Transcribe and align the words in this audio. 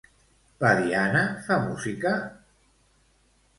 La 0.63 0.71
Diana 0.79 1.21
fa 1.49 1.59
música? 1.67 2.17